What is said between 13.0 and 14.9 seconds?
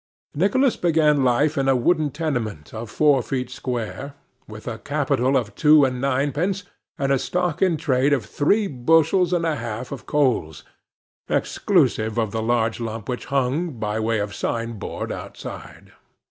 which hung, by way of sign